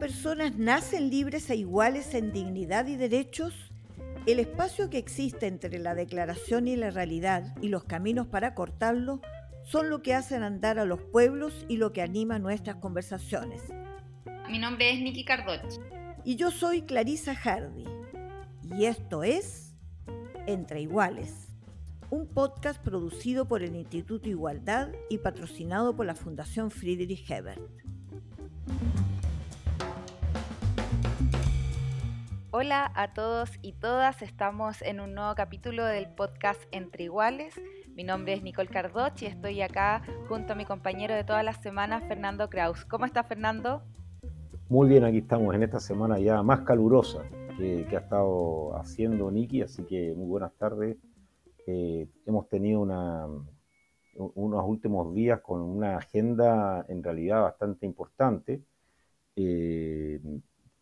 [0.00, 3.70] personas nacen libres e iguales en dignidad y derechos,
[4.26, 9.20] el espacio que existe entre la declaración y la realidad y los caminos para cortarlo
[9.62, 13.62] son lo que hacen andar a los pueblos y lo que anima nuestras conversaciones.
[14.48, 15.80] Mi nombre es Nikki Cardoch.
[16.24, 17.84] Y yo soy Clarisa Hardy.
[18.74, 19.74] Y esto es
[20.46, 21.52] Entre Iguales,
[22.08, 27.60] un podcast producido por el Instituto Igualdad y patrocinado por la Fundación Friedrich Hebert.
[32.52, 37.54] Hola a todos y todas, estamos en un nuevo capítulo del podcast Entre Iguales.
[37.94, 41.62] Mi nombre es Nicole Cardoch y estoy acá junto a mi compañero de todas las
[41.62, 42.84] semanas, Fernando Kraus.
[42.86, 43.84] ¿Cómo está Fernando?
[44.68, 47.22] Muy bien, aquí estamos en esta semana ya más calurosa
[47.56, 50.96] que, ha estado haciendo Niki, así que muy buenas tardes.
[51.68, 58.60] Eh, hemos tenido unos últimos días con una agenda en realidad bastante importante.
[59.36, 60.20] Eh,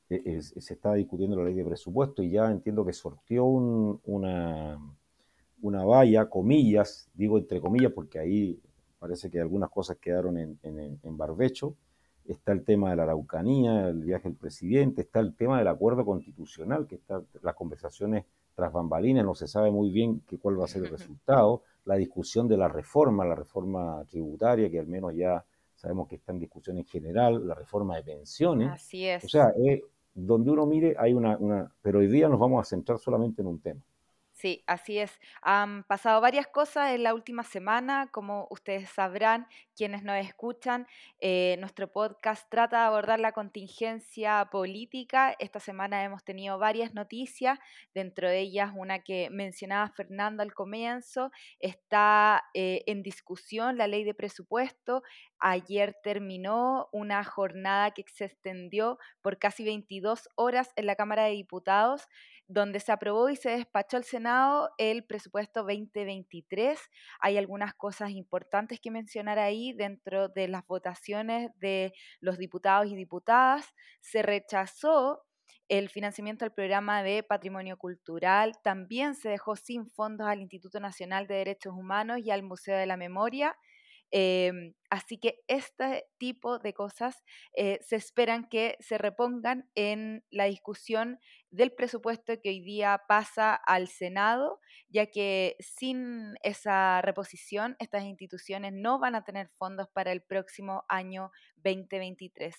[0.08, 4.78] se está discutiendo la ley de presupuesto y ya entiendo que sortió una,
[5.60, 8.58] una valla, comillas, digo entre comillas porque ahí
[8.98, 11.74] parece que algunas cosas quedaron en, en, barbecho.
[12.24, 16.04] Está el tema de la Araucanía, el viaje del presidente, está el tema del acuerdo
[16.04, 20.64] constitucional, que está las conversaciones tras bambalinas, no se sabe muy bien qué cuál va
[20.64, 25.14] a ser el resultado, la discusión de la reforma, la reforma tributaria, que al menos
[25.14, 28.70] ya sabemos que está en discusión en general, la reforma de pensiones.
[28.72, 29.24] Así es.
[29.24, 29.82] O sea, eh,
[30.26, 33.48] donde uno mire hay una, una, pero hoy día nos vamos a centrar solamente en
[33.48, 33.80] un tema.
[34.38, 35.18] Sí, así es.
[35.42, 40.86] Han pasado varias cosas en la última semana, como ustedes sabrán, quienes nos escuchan.
[41.18, 45.34] Eh, nuestro podcast trata de abordar la contingencia política.
[45.40, 47.58] Esta semana hemos tenido varias noticias,
[47.94, 51.32] dentro de ellas una que mencionaba Fernando al comienzo.
[51.58, 55.02] Está eh, en discusión la ley de presupuesto.
[55.40, 61.32] Ayer terminó una jornada que se extendió por casi 22 horas en la Cámara de
[61.32, 62.06] Diputados
[62.48, 66.78] donde se aprobó y se despachó al Senado el presupuesto 2023.
[67.20, 72.96] Hay algunas cosas importantes que mencionar ahí dentro de las votaciones de los diputados y
[72.96, 73.74] diputadas.
[74.00, 75.22] Se rechazó
[75.68, 78.54] el financiamiento del programa de patrimonio cultural.
[78.64, 82.86] También se dejó sin fondos al Instituto Nacional de Derechos Humanos y al Museo de
[82.86, 83.54] la Memoria.
[84.10, 90.44] Em, así que este tipo de cosas eh, se esperan que se repongan en la
[90.44, 91.18] discusión
[91.50, 98.72] del presupuesto que hoy día pasa al Senado, ya que sin esa reposición estas instituciones
[98.72, 102.54] no van a tener fondos para el próximo año 2023.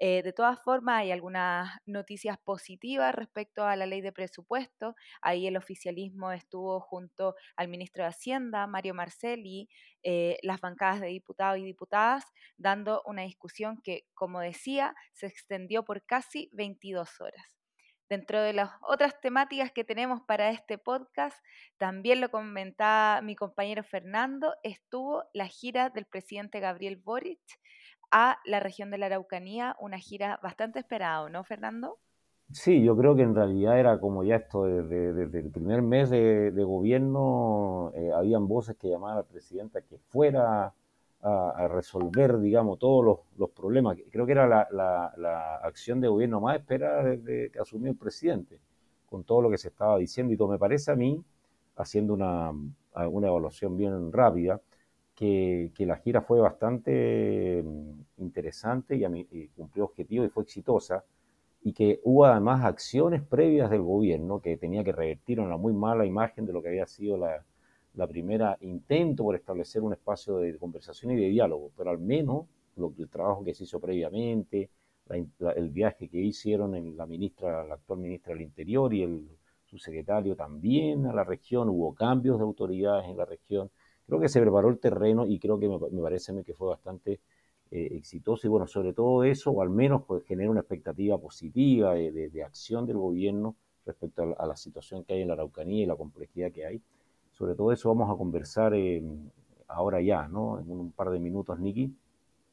[0.00, 4.94] Eh, de todas formas, hay algunas noticias positivas respecto a la ley de presupuesto.
[5.20, 9.68] Ahí el oficialismo estuvo junto al ministro de Hacienda, Mario Marcelli,
[10.04, 12.24] eh, las bancadas de diputados y diputadas,
[12.56, 17.44] dando una discusión que, como decía, se extendió por casi 22 horas.
[18.08, 21.36] Dentro de las otras temáticas que tenemos para este podcast,
[21.76, 27.40] también lo comentaba mi compañero Fernando, estuvo la gira del presidente Gabriel Boric
[28.10, 31.98] a la región de la Araucanía, una gira bastante esperada, ¿no, Fernando?
[32.50, 36.64] Sí, yo creo que en realidad era como ya esto, desde, el primer mes de,
[36.64, 40.72] gobierno, eh, habían voces que llamaban al presidente a que fuera
[41.22, 43.96] a, resolver, digamos, todos los, problemas.
[44.10, 48.60] Creo que era la, acción de gobierno más esperada desde que asumió el presidente,
[49.06, 50.48] con todo lo que se estaba diciendo y todo.
[50.48, 51.22] Me parece a mí,
[51.76, 54.60] haciendo una, una evaluación bien rápida,
[55.14, 61.04] que, la gira fue bastante mm, interesante y, y cumplió objetivo y fue exitosa
[61.60, 66.06] y que hubo además acciones previas del gobierno que tenía que revertir una muy mala
[66.06, 67.44] imagen de lo que había sido la,
[67.98, 72.46] la primera intento por establecer un espacio de conversación y de diálogo, pero al menos
[72.76, 74.70] lo, el trabajo que se hizo previamente,
[75.10, 79.28] el viaje que hicieron la ministra, la actual ministra del Interior y el
[79.64, 83.68] subsecretario también a la región, hubo cambios de autoridades en la región,
[84.06, 87.20] creo que se preparó el terreno y creo que me, parece que fue bastante
[87.72, 91.94] eh, exitoso y bueno, sobre todo eso, o al menos pues, genera una expectativa positiva
[91.94, 95.96] de, acción del gobierno respecto a la situación que hay en la Araucanía y la
[95.96, 96.80] complejidad que hay.
[97.38, 98.72] Sobre todo eso vamos a conversar
[99.68, 100.58] ahora ya, ¿no?
[100.58, 101.94] En un par de minutos, Nikki.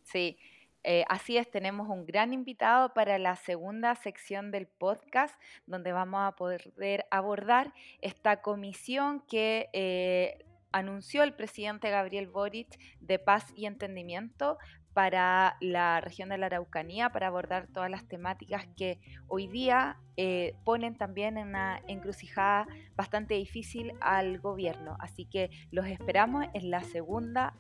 [0.04, 0.38] Sí,
[0.84, 5.34] eh, así es, tenemos un gran invitado para la segunda sección del podcast,
[5.66, 13.18] donde vamos a poder abordar esta comisión que eh, anunció el presidente Gabriel Boric de
[13.18, 14.60] paz y entendimiento
[14.96, 20.56] para la región de la Araucanía, para abordar todas las temáticas que hoy día eh,
[20.64, 22.66] ponen también en una encrucijada
[22.96, 24.96] bastante difícil al gobierno.
[25.00, 27.56] Así que los esperamos en la segunda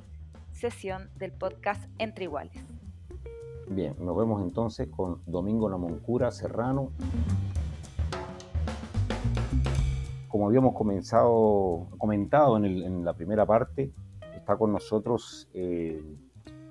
[0.54, 2.66] sesión del podcast Entre Iguales.
[3.68, 6.94] Bien, nos vemos entonces con Domingo Namoncura Serrano.
[10.30, 13.92] Como habíamos comenzado, comentado en, la primera parte,
[14.34, 16.02] está con nosotros eh,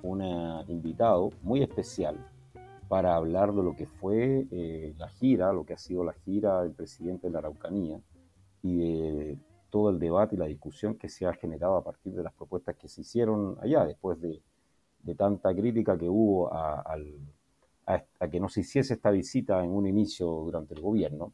[0.05, 0.21] un
[0.67, 2.17] invitado muy especial
[2.87, 6.61] para hablar de lo que fue eh, la gira, lo que ha sido la gira
[6.61, 7.99] del presidente de la Araucanía
[8.61, 9.37] y de
[9.69, 12.75] todo el debate y la discusión que se ha generado a partir de las propuestas
[12.75, 14.41] que se hicieron allá, después de,
[15.15, 16.97] tanta crítica que hubo a,
[18.31, 21.33] que no se hiciese esta visita en un inicio durante el gobierno.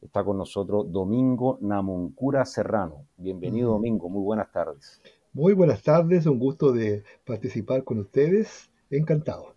[0.00, 3.06] Está con nosotros Domingo Namoncura Serrano.
[3.16, 4.08] Bienvenido, Domingo.
[4.08, 5.00] Muy buenas tardes.
[5.34, 6.26] Muy buenas tardes.
[6.26, 8.70] Un gusto de participar con ustedes.
[8.90, 9.56] Encantado.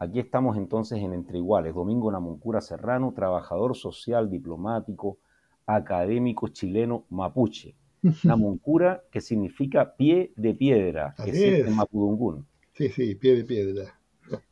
[0.00, 1.76] Aquí estamos entonces en Entre Iguales.
[1.76, 5.18] Domingo Namoncura Serrano, trabajador social, diplomático,
[5.64, 7.76] académico chileno mapuche.
[8.24, 12.44] Namoncura, que significa pie de piedra, que es, en Mapudungún.
[12.72, 14.00] Sí, sí, pie de piedra.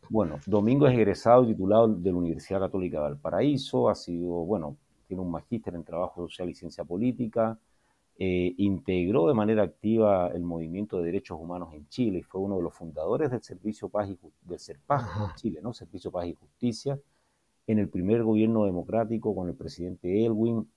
[0.09, 4.77] Bueno, Domingo es egresado y titulado de la Universidad Católica de Valparaíso, ha sido, bueno,
[5.09, 7.59] tiene un magíster en trabajo social y ciencia política,
[8.17, 12.57] eh, integró de manera activa el movimiento de derechos humanos en Chile y fue uno
[12.57, 15.73] de los fundadores del Servicio Paz y del en Chile, ¿no?
[15.73, 16.99] Servicio Paz y Justicia.
[17.67, 20.69] En el primer gobierno democrático con el presidente Elwin,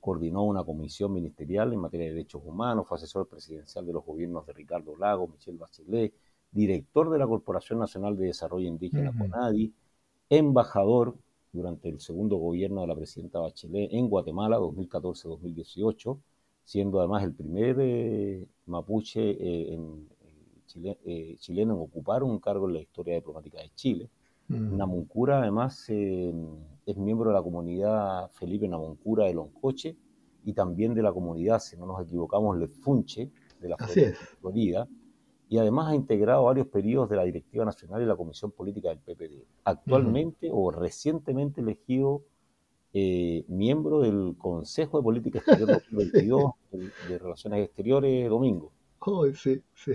[0.00, 4.46] coordinó una comisión ministerial en materia de derechos humanos, fue asesor presidencial de los gobiernos
[4.46, 6.12] de Ricardo Lago, Michelle Bachelet,
[6.50, 9.72] director de la Corporación Nacional de Desarrollo Indígena, CONADI,
[10.30, 11.14] embajador
[11.52, 16.18] durante el segundo gobierno de la presidenta Bachelet en Guatemala, 2014-2018,
[16.68, 20.06] siendo además el primer eh, mapuche eh, en,
[21.06, 24.10] eh, chileno en ocupar un cargo en la historia diplomática de Chile.
[24.48, 24.76] Mm.
[24.76, 29.96] Namuncura además es miembro de la comunidad Felipe Namuncura de Loncoche
[30.44, 33.76] y también de la comunidad, si no nos equivocamos, Lefunche de la
[34.38, 34.86] Florida.
[35.48, 38.98] Y además ha integrado varios periodos de la Directiva Nacional y la Comisión Política del
[38.98, 39.42] PPD.
[39.64, 42.24] Actualmente o recientemente elegido
[43.00, 46.52] eh, miembro del Consejo de Política Exterior 2022
[47.08, 48.72] de, Relaciones Exteriores, Domingo.
[49.34, 49.92] sí, sí.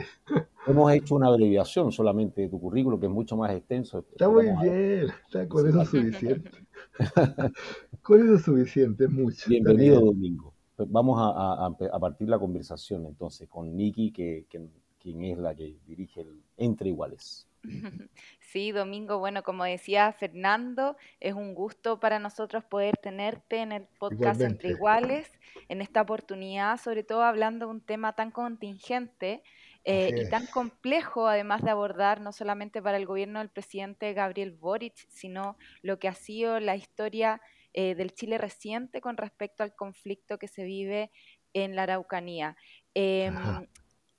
[0.66, 4.06] Hemos hecho una abreviación solamente de tu currículo, que es mucho más extenso.
[4.12, 6.52] Está muy bien, está, con eso es suficiente.
[8.02, 9.50] con eso es suficiente, mucho.
[9.50, 10.54] Bienvenido, Domingo.
[10.78, 14.66] Pues vamos a, a, partir la conversación entonces con Nikki, que, que,
[14.98, 17.48] quien es la que dirige el Entre Iguales.
[18.40, 23.88] Sí, Domingo, bueno, como decía Fernando, es un gusto para nosotros poder tenerte en el
[23.98, 25.32] podcast Entre Iguales,
[25.70, 29.42] en esta oportunidad, sobre todo hablando de un tema tan contingente
[29.86, 34.52] eh, y tan complejo, además de abordar no solamente para el gobierno del presidente Gabriel
[34.52, 37.42] Boric, sino lo que ha sido la historia
[37.74, 41.10] eh, del Chile reciente con respecto al conflicto que se vive
[41.54, 42.56] en la Araucanía.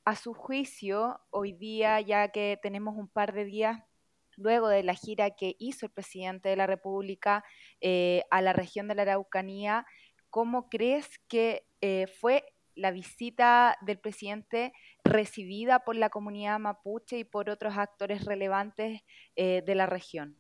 [0.05, 3.83] A su juicio, hoy día, ya que tenemos un par de días
[4.37, 7.45] luego de la gira que hizo el presidente de la República
[7.81, 9.87] eh, a la región de la Araucanía,
[10.31, 14.73] ¿cómo crees que eh, fue la visita del presidente
[15.05, 19.03] recibida por la comunidad mapuche y por otros actores relevantes
[19.37, 20.37] eh, de la región?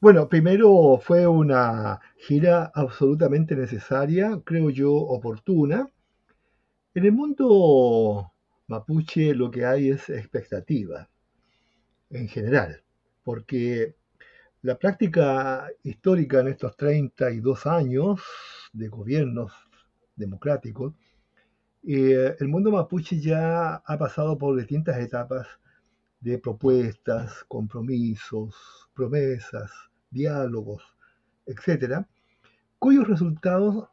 [0.00, 5.88] Bueno, primero fue una gira absolutamente necesaria, creo yo oportuna,
[6.94, 8.32] en el mundo
[8.68, 11.08] mapuche lo que hay es expectativa,
[12.10, 12.82] en general,
[13.24, 13.96] porque
[14.62, 18.22] la práctica histórica en estos 32 años
[18.72, 19.52] de gobiernos
[20.14, 20.94] democráticos,
[21.86, 25.48] eh, el mundo mapuche ya ha pasado por distintas etapas
[26.20, 28.54] de propuestas, compromisos,
[28.94, 29.70] promesas,
[30.10, 30.82] diálogos,
[31.44, 32.08] etcétera,
[32.78, 33.88] cuyos resultados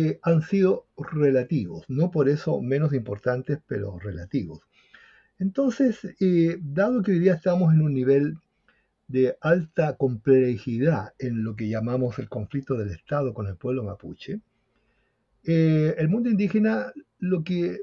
[0.00, 4.60] eh, han sido relativos, no por eso menos importantes, pero relativos.
[5.40, 8.36] Entonces, eh, dado que hoy día estamos en un nivel
[9.08, 14.40] de alta complejidad en lo que llamamos el conflicto del Estado con el pueblo mapuche,
[15.42, 17.80] eh, el mundo indígena lo que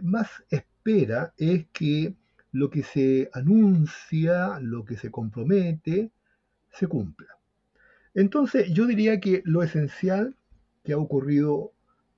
[0.00, 2.14] más espera es que
[2.52, 6.10] lo que se anuncia, lo que se compromete,
[6.70, 7.36] se cumpla.
[8.14, 10.36] Entonces, yo diría que lo esencial
[10.82, 11.72] que ha ocurrido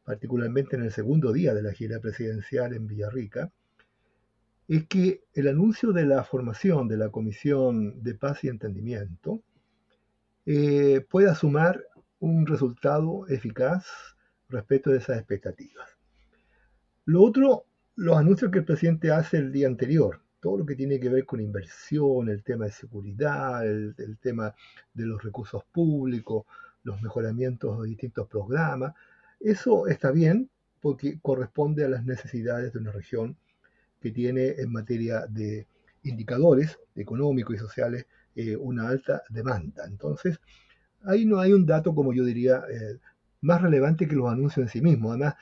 [0.04, 3.52] particularmente en el segundo día de la gira presidencial en Villarrica,
[4.68, 9.42] es que el anuncio de la formación de la Comisión de Paz y Entendimiento
[10.46, 11.84] eh, pueda sumar
[12.20, 13.86] un resultado eficaz
[14.48, 15.88] respecto de esas expectativas.
[17.04, 17.66] Lo otro,
[17.96, 21.24] los anuncios que el presidente hace el día anterior, todo lo que tiene que ver
[21.24, 24.54] con inversión, el tema de seguridad, el tema
[24.94, 26.44] de los recursos públicos,
[26.84, 28.94] los mejoramientos de distintos programas.
[29.40, 33.36] Eso está bien porque corresponde a las necesidades de una región
[34.00, 35.66] que tiene en materia de
[36.02, 39.84] indicadores económicos y sociales eh, una alta demanda.
[39.86, 40.40] Entonces,
[41.04, 42.98] ahí no hay un dato, como yo diría, eh,
[43.42, 45.12] más relevante que los anuncios en sí mismos.
[45.12, 45.34] Además,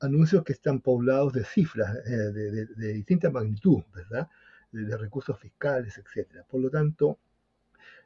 [0.00, 4.28] anuncios que están poblados de cifras eh, de, de, distinta magnitud, ¿verdad?
[4.72, 6.44] De, recursos fiscales, etc.
[6.48, 7.18] Por lo tanto,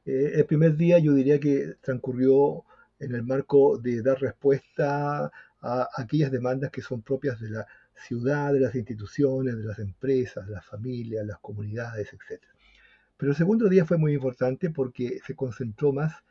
[0.04, 2.64] el primer día yo diría que transcurrió
[2.99, 5.30] en el marco de dar respuesta
[5.61, 10.46] a aquellas demandas que son propias de la ciudad, de las instituciones, de las empresas,
[10.46, 12.42] de las familias, las comunidades, etc.
[13.16, 16.23] Pero el segundo día fue muy importante porque se concentró más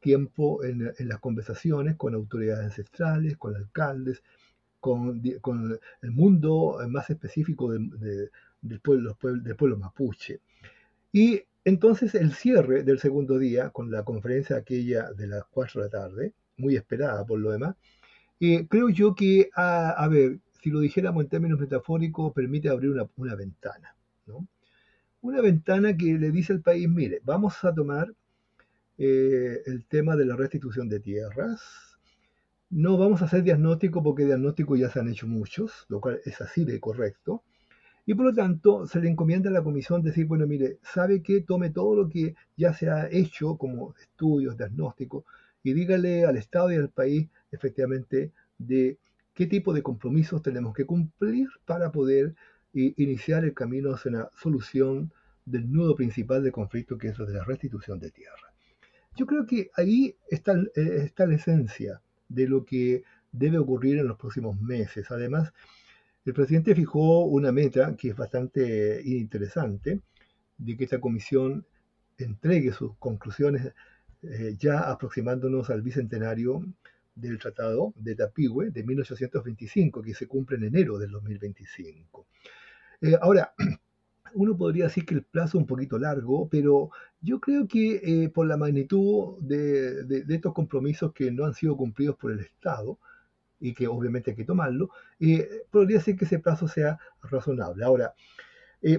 [0.00, 4.22] tiempo en, las conversaciones con autoridades ancestrales, con alcaldes,
[4.80, 5.20] con,
[6.02, 8.30] el mundo más específico del,
[8.82, 10.40] pueblo, del pueblo mapuche.
[11.12, 15.86] Y entonces el cierre del segundo día, con la conferencia aquella de las 4 de
[15.86, 17.76] la tarde, muy esperada por lo demás,
[18.40, 23.34] eh, creo yo que, a, ver, si lo dijéramos en términos metafóricos, permite abrir una,
[23.34, 23.94] ventana.
[24.26, 24.46] ¿no?
[25.20, 28.14] Una ventana que le dice al país, mire, vamos a tomar
[28.96, 31.98] eh, el tema de la restitución de tierras.
[32.70, 36.40] No vamos a hacer diagnóstico porque diagnóstico ya se han hecho muchos, lo cual es
[36.40, 37.42] así de correcto.
[38.06, 41.42] Y por lo tanto, se le encomienda a la comisión decir, bueno, mire, sabe que
[41.42, 45.24] tome todo lo que ya se ha hecho como estudios, diagnósticos,
[45.62, 48.98] y dígale al Estado y al país efectivamente de
[49.34, 52.34] qué tipo de compromisos tenemos que cumplir para poder
[52.72, 55.12] iniciar el camino hacia una solución
[55.44, 58.52] del nudo principal del conflicto, que es lo de la restitución de tierra.
[59.16, 63.02] Yo creo que ahí está, eh, está la esencia de lo que
[63.32, 65.10] debe ocurrir en los próximos meses.
[65.10, 65.52] Además,
[66.24, 70.00] el presidente fijó una meta que es bastante interesante,
[70.58, 71.64] de que esta comisión
[72.18, 73.72] entregue sus conclusiones
[74.22, 76.62] eh, ya aproximándonos al bicentenario
[77.14, 82.26] del Tratado de Tapigüe de 1825, que se cumple en enero del 2025.
[83.00, 83.54] Eh, ahora,
[84.34, 88.28] uno podría decir que el plazo es un poquito largo, pero yo creo que eh,
[88.28, 92.98] por la magnitud de, estos compromisos que no han sido cumplidos por el Estado,
[93.60, 94.90] y que obviamente hay que tomarlo,
[95.20, 97.84] eh, podría ser que ese plazo sea razonable.
[97.84, 98.14] Ahora,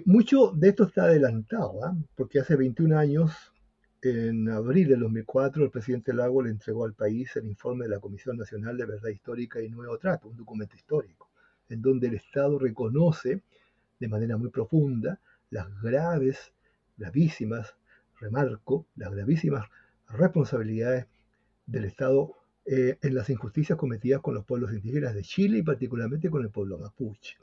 [0.06, 1.96] mucho de esto está adelantado, ¿ah?
[2.15, 3.32] porque hace 21 años,
[4.03, 8.00] en abril de 2004, el presidente Lago le entregó al país el informe de la
[8.00, 11.30] Comisión Nacional de Verdad Histórica y Nuevo Trato, un documento histórico,
[11.70, 13.41] en donde el Estado reconoce
[14.00, 16.53] de manera muy profunda las graves,
[16.98, 17.75] gravísimas,
[18.20, 19.65] remarco, las gravísimas
[20.10, 21.08] responsabilidades
[21.65, 26.30] del Estado eh, en las injusticias cometidas con los pueblos indígenas de Chile y particularmente
[26.30, 27.38] con el pueblo mapuche.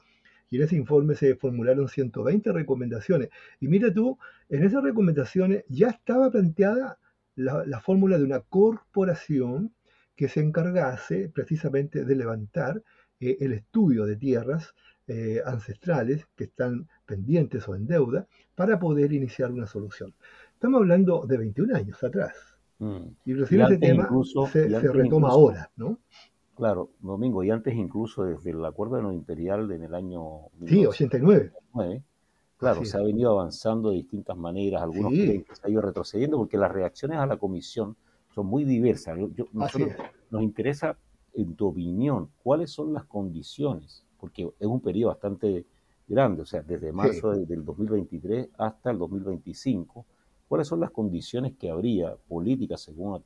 [0.49, 3.29] Y en ese informe se formularon 120 recomendaciones.
[3.59, 4.17] Y mira tú,
[4.49, 6.97] en esas recomendaciones ya estaba planteada
[7.35, 9.73] la fórmula de una corporación
[10.19, 12.83] que se encargase precisamente de levantar
[13.21, 14.73] eh, el estudio de tierras
[15.07, 20.13] eh, ancestrales que están pendientes o en deuda para poder iniciar una solución.
[20.53, 22.58] Estamos hablando de 21 años atrás.
[22.79, 22.97] Mm.
[23.25, 24.09] Y recién ese tema
[24.51, 25.97] se, retoma ahora, ¿no?
[26.55, 30.49] Claro, Domingo, y antes incluso desde el acuerdo de no imperial en el año...
[30.65, 31.53] Sí, 89.
[32.57, 36.37] Claro, se ha venido avanzando de distintas maneras, algunos creen que se ha ido retrocediendo
[36.37, 37.95] porque las reacciones a la comisión
[38.35, 39.17] son muy diversas.
[39.53, 39.93] nosotros,
[40.29, 40.97] nos interesa,
[41.33, 45.65] en tu opinión, cuáles son las condiciones porque es un periodo bastante
[46.07, 50.05] grande, o sea, desde marzo del 2023 hasta el 2025.
[50.49, 53.23] ¿Cuáles son las condiciones que habría políticas, según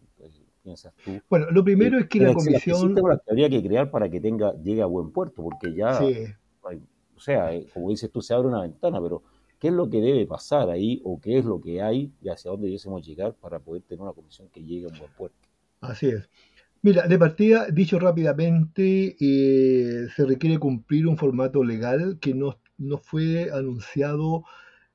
[0.62, 1.20] piensas tú?
[1.30, 2.94] Bueno, lo primero es que la comisión...
[2.94, 6.00] La que habría que crear para que tenga, llegue a buen puerto, porque ya,
[7.16, 9.24] o sea, eh, como dices tú, se abre una ventana, pero
[9.58, 12.52] ¿qué es lo que debe pasar ahí o qué es lo que hay y hacia
[12.52, 15.48] dónde debiésemos llegar para poder tener una comisión que llegue a un buen puerto?
[15.80, 16.30] Así es.
[16.82, 22.58] Mira, de partida, dicho rápidamente, eh, se requiere cumplir un formato legal que no,
[23.02, 24.44] fue anunciado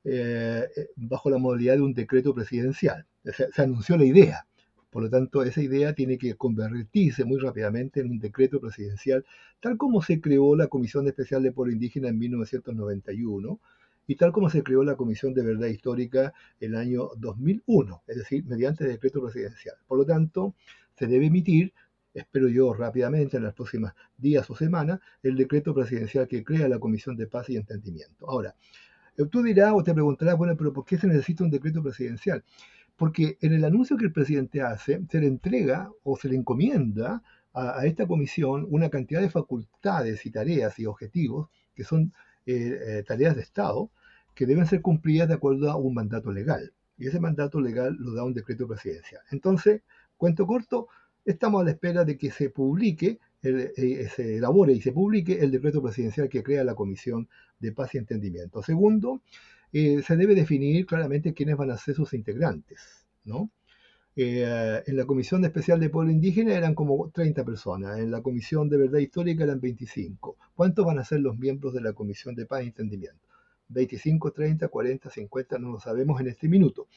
[0.05, 3.07] eh, bajo la modalidad de un decreto presidencial.
[3.25, 4.47] se anunció la idea.
[4.90, 9.25] Por lo tanto, esa idea tiene que convertirse muy rápidamente en un decreto presidencial,
[9.61, 13.61] tal como se creó la Comisión Especial de Pueblo Indígena en 1991
[14.07, 18.45] y tal como se creó la Comisión de Verdad Histórica el año 2001, es decir,
[18.47, 19.76] mediante decreto presidencial.
[19.87, 20.55] Por lo tanto,
[20.97, 21.75] se debe emitir,
[22.14, 26.78] espero yo rápidamente en los próximos días o semanas, el decreto presidencial que crea la
[26.78, 28.26] Comisión de Paz y Entendimiento.
[28.26, 28.88] Ahora, eh,
[29.27, 32.45] tú dirás o te preguntarás, bueno, pero ¿por qué se necesita un decreto presidencial?
[32.97, 37.23] Porque en el anuncio que el presidente hace, se le entrega o se le encomienda
[37.53, 42.13] a, esta comisión una cantidad de facultades y tareas y objetivos que son
[42.47, 43.91] eh, eh, tareas de Estado
[44.35, 46.73] que deben ser cumplidas de acuerdo a un mandato legal.
[46.97, 49.23] Y ese mandato legal lo da un decreto presidencial.
[49.31, 49.83] Entonces,
[50.19, 50.89] Cuento corto,
[51.25, 55.52] estamos a la espera de que se publique, eh, se elabore y se publique el
[55.52, 57.28] decreto presidencial que crea la Comisión
[57.61, 58.62] de Paz y Entendimiento.
[58.62, 59.23] Segundo,
[59.73, 63.50] eh, se debe definir claramente quiénes van a ser sus integrantes, ¿no?
[64.16, 68.68] Eh, en la Comisión Especial de Pueblo Indígena eran como 30 personas, en la Comisión
[68.68, 70.37] de Verdad Histórica eran 25.
[70.57, 73.28] ¿Cuántos van a ser los miembros de la Comisión de Paz y Entendimiento?
[73.68, 76.88] 25, 30, 40, 50, no lo sabemos en este minuto.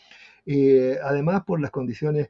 [1.04, 2.30] Además, por las condiciones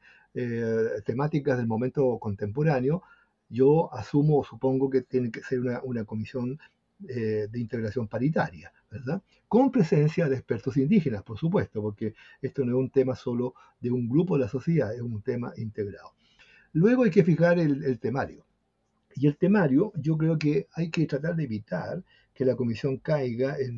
[1.05, 3.03] temáticas del momento contemporáneo,
[3.51, 6.59] yo asumo o supongo que tiene que ser una, comisión
[6.99, 9.21] de integración paritaria, ¿verdad?
[9.51, 13.91] con presencia de expertos indígenas, por supuesto, porque esto no es un tema solo de
[13.91, 16.13] un grupo de la sociedad, es un tema integrado.
[16.71, 18.45] Luego hay que fijar el, temario.
[19.13, 22.01] Y el temario, yo creo que hay que tratar de evitar
[22.33, 23.75] que la comisión caiga en,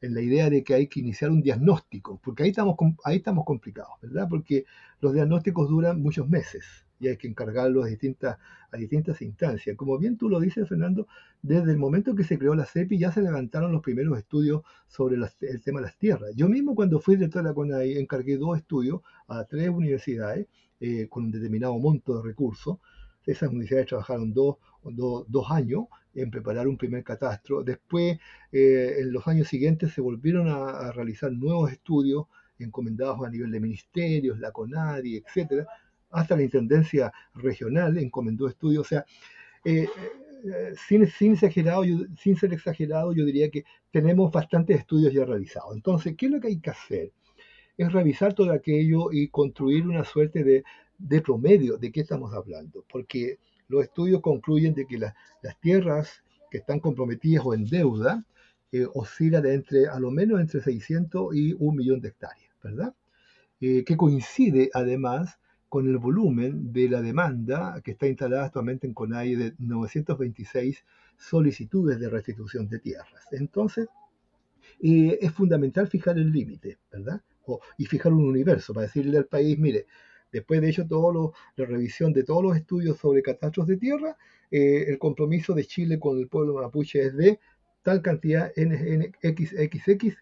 [0.00, 2.74] la idea de que hay que iniciar un diagnóstico, porque ahí estamos,
[3.04, 4.26] ahí estamos complicados, ¿verdad?
[4.26, 4.64] Porque
[5.02, 6.64] los diagnósticos duran muchos meses
[7.02, 9.76] y hay que encargarlos a distintas, instancias.
[9.76, 11.08] Como bien tú lo dices, Fernando,
[11.42, 15.16] desde el momento que se creó la CEPI ya se levantaron los primeros estudios sobre
[15.16, 16.30] el tema de las tierras.
[16.36, 20.46] Yo mismo cuando fui director de la CONAI encargué dos estudios a tres universidades
[20.78, 22.78] eh, con un determinado monto de recursos.
[23.26, 27.64] Esas universidades trabajaron dos, dos, años en preparar un primer catastro.
[27.64, 28.18] Después,
[28.52, 32.26] eh, en los años siguientes, se volvieron a, a realizar nuevos estudios
[32.58, 35.66] encomendados a nivel de ministerios, la CONADI, etcétera,
[36.12, 38.86] hasta la Intendencia Regional encomendó estudios.
[38.86, 39.04] O sea,
[39.64, 39.88] eh,
[40.44, 41.84] eh, sin, sin, exagerado,
[42.18, 45.74] sin ser exagerado, yo diría que tenemos bastantes estudios ya realizados.
[45.74, 47.12] Entonces, ¿qué es lo que hay que hacer?
[47.76, 53.38] Es revisar todo aquello y construir una suerte de, promedio de qué estamos hablando, porque
[53.68, 55.14] los estudios concluyen de que las
[55.60, 58.24] tierras que están comprometidas o en deuda
[58.72, 62.94] eh, oscilan de entre, a lo menos entre 600 y un millón de hectáreas, ¿verdad?
[63.60, 65.38] que coincide además
[65.72, 70.84] con el volumen de la demanda que está instalada actualmente en CONAI de 926
[71.16, 73.26] solicitudes de restitución de tierras.
[73.30, 73.88] Entonces,
[74.82, 77.22] eh, es fundamental fijar el límite, ¿verdad?
[77.78, 79.86] y fijar un universo para decirle al país, mire,
[80.30, 84.18] después de hecho toda la revisión de todos los estudios sobre catástrofes de tierra,
[84.50, 87.40] eh, el compromiso de Chile con el pueblo mapuche es de
[87.82, 88.52] tal cantidad,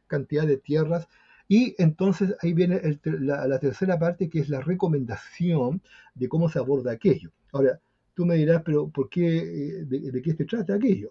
[0.07, 1.09] cantidad de tierras
[1.51, 5.83] y entonces ahí viene la, tercera parte que es la recomendación
[6.15, 7.33] de cómo se aborda aquello.
[7.51, 7.81] Ahora,
[8.15, 11.11] tú me dirás, pero ¿por qué, eh, de, qué se trata aquello?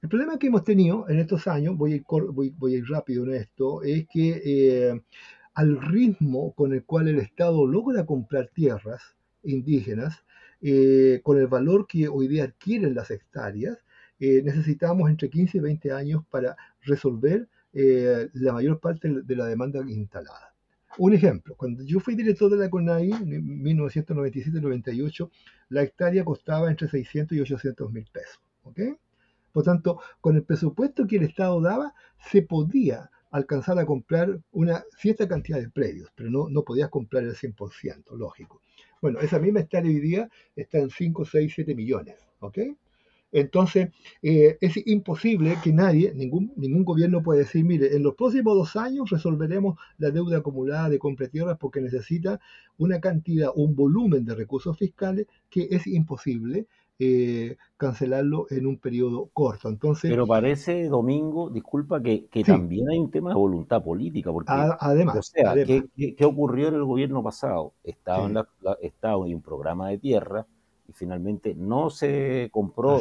[0.00, 3.24] El problema que hemos tenido en estos años, voy a ir, voy, a ir rápido
[3.24, 5.02] en esto, es que eh,
[5.52, 10.24] al ritmo con el cual el Estado logra comprar tierras indígenas,
[10.62, 13.76] eh, con el valor que hoy día adquieren las hectáreas,
[14.18, 17.46] necesitamos entre 15 y 20 años para resolver
[17.78, 20.54] eh, la mayor parte de la demanda instalada.
[20.98, 25.30] Un ejemplo, cuando yo fui director de la CONAI en 1997-98,
[25.68, 28.40] la hectárea costaba entre 600 y 800 mil pesos.
[29.52, 31.92] Por tanto, con el presupuesto que el Estado daba,
[32.30, 37.24] se podía alcanzar a comprar una cierta cantidad de predios, pero no, no podías comprar
[37.24, 38.62] el 100%, lógico.
[39.02, 42.26] Bueno, esa misma hectárea hoy día está en 5, 6, 7 millones.
[42.40, 42.58] ¿ok?
[43.32, 43.90] Entonces,
[44.22, 48.76] eh, es imposible que nadie, ningún, ningún gobierno puede decir, mire, en los próximos dos
[48.76, 52.40] años resolveremos la deuda acumulada de compra de tierras porque necesita
[52.78, 56.66] una cantidad, un volumen de recursos fiscales que es imposible
[56.98, 59.68] eh, cancelarlo en un periodo corto.
[59.68, 65.16] Entonces, Pero parece, Domingo, disculpa, que, también hay un tema de voluntad política, porque, además,
[65.18, 67.74] o sea, ¿qué, ocurrió en el gobierno pasado?
[67.84, 68.48] Estaba, en la,
[68.80, 70.46] estaba en un programa de tierra,
[70.88, 73.00] y finalmente no se compró,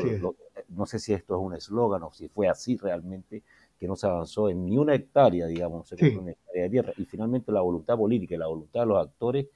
[0.69, 3.43] no sé si esto es un eslogan o si fue así realmente,
[3.79, 6.93] que no se avanzó en ni una hectárea, digamos, se compró una hectárea de tierra,
[6.97, 9.47] y finalmente la voluntad política y la voluntad de los actores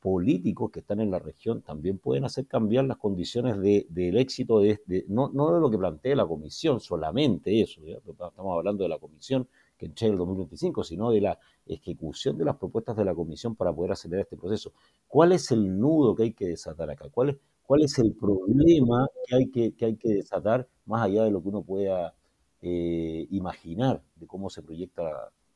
[0.00, 4.60] políticos que están en la región también pueden hacer cambiar las condiciones de, del éxito
[4.60, 8.98] de, no, no, de lo que plantea la comisión, solamente eso, estamos hablando de la
[8.98, 13.56] comisión que entrega el 2025, sino de la ejecución de las propuestas de la comisión
[13.56, 14.72] para poder acelerar este proceso.
[15.08, 17.08] ¿Cuál es el nudo que hay que desatar acá?
[17.08, 21.30] ¿Cuál es, cuál es el problema que hay que, hay que desatar más allá de
[21.30, 22.14] lo que uno pueda
[22.62, 25.02] eh, imaginar de cómo se proyecta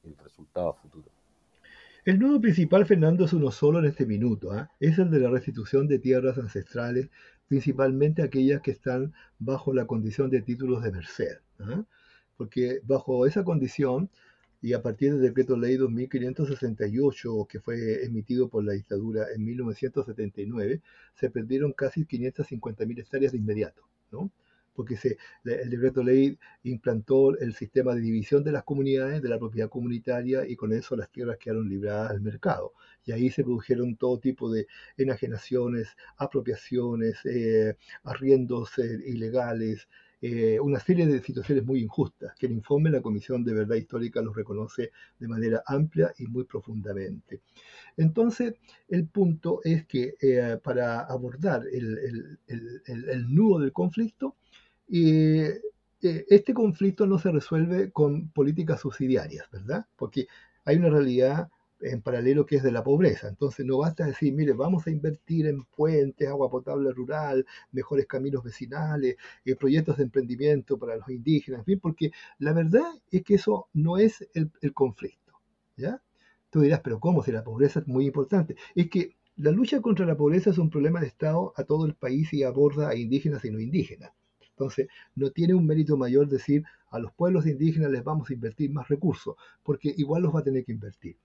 [0.03, 1.09] el resultado futuro.
[2.05, 4.71] El nudo principal, Fernando, es uno solo en este minuto, ¿ah?
[4.81, 7.11] es el de la restitución de tierras ancestrales,
[7.49, 11.39] principalmente aquellas que están bajo la condición de títulos de merced.
[11.61, 11.85] ¿ah?
[12.37, 14.09] Porque bajo esa condición,
[14.61, 20.83] y a partir del decreto ley 2568 que fue emitido por la dictadura en 1979,
[21.15, 24.31] se perdieron casi 550.000 hectáreas de inmediato, ¿no?
[24.79, 29.37] porque se, el decreto ley implantó el sistema de división de las comunidades, de la
[29.37, 32.75] propiedad comunitaria, y con eso las tierras quedaron libradas al mercado.
[33.05, 39.89] Y ahí se produjeron todo tipo de enajenaciones, apropiaciones, eh, arriendos eh, ilegales,
[40.21, 43.77] eh, una serie de situaciones muy injustas, que el informe de la Comisión de Verdad
[43.77, 47.43] Histórica los reconoce de manera amplia y muy profundamente.
[47.97, 48.55] Entonces,
[48.89, 52.39] el punto es que eh, para abordar el,
[53.29, 54.37] nudo del conflicto,
[54.93, 55.61] eh,
[56.01, 59.87] este conflicto no se resuelve con políticas subsidiarias, ¿verdad?
[59.97, 60.27] Porque
[60.65, 61.49] hay una realidad
[61.81, 63.29] en paralelo que es de la pobreza.
[63.29, 68.43] Entonces no basta decir, mire, vamos a invertir en puentes, agua potable rural, mejores caminos
[68.43, 73.99] vecinales, eh, proyectos de emprendimiento para los indígenas, porque la verdad es que eso no
[73.99, 75.33] es el, conflicto.
[75.77, 76.03] ¿ya?
[76.51, 77.23] Tú dirás, pero ¿cómo?
[77.23, 78.57] Si la pobreza es muy importante.
[78.75, 81.95] Es que la lucha contra la pobreza es un problema de Estado a todo el
[81.95, 84.13] país y aborda a indígenas y no indígenas.
[84.51, 88.73] Entonces, no tiene un mérito mayor decir a los pueblos indígenas les vamos a invertir
[88.73, 91.17] más recursos, porque igual los va a tener que invertir.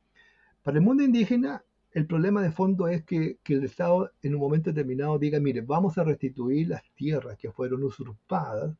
[0.64, 4.70] Para el mundo indígena, el problema de fondo es que, el Estado en un momento
[4.70, 8.74] determinado diga, mire, vamos a restituir las tierras que fueron usurpadas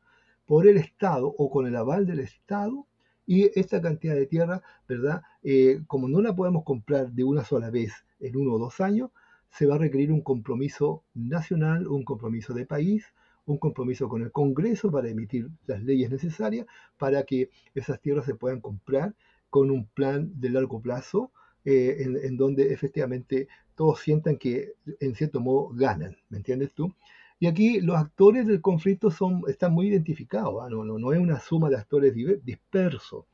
[0.46, 2.86] por el Estado o con el aval del Estado
[3.26, 5.20] y esta cantidad de tierra, ¿verdad?
[5.42, 9.10] Eh, como no la podemos comprar de una sola vez en uno o dos años,
[9.50, 13.04] se va a requerir un compromiso nacional, un compromiso de país,
[13.44, 16.66] un compromiso con el Congreso para emitir las leyes necesarias
[16.96, 19.14] para que esas tierras se puedan comprar
[19.50, 21.30] con un plan de largo plazo
[21.64, 26.94] eh, en, donde efectivamente todos sientan que en cierto modo ganan, ¿me entiendes tú?
[27.40, 30.68] Y aquí los actores del conflicto son, están muy identificados, ¿ah?
[30.70, 33.24] no, no, no, es una suma de actores dispersos.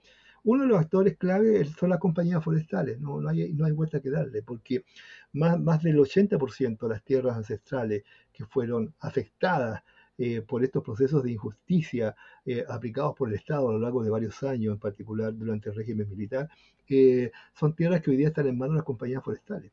[0.43, 4.01] Uno de los actores clave son las compañías forestales, no, no, hay, no hay vuelta
[4.01, 4.85] que darle, porque
[5.33, 9.83] más, más del 80% de las tierras ancestrales que fueron afectadas
[10.23, 14.11] eh, por estos procesos de injusticia eh, aplicados por el Estado a lo largo de
[14.11, 16.47] varios años, en particular durante el régimen militar,
[16.91, 19.73] eh, son tierras que hoy día están en manos de las compañías forestales.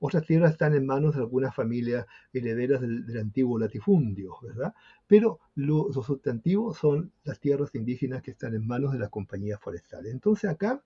[0.00, 4.74] Otras tierras están en manos de algunas familias herederas del, antiguo latifundio, ¿verdad?
[5.06, 10.12] Pero los sustantivos son las tierras indígenas que están en manos de las compañías forestales.
[10.12, 10.82] Entonces acá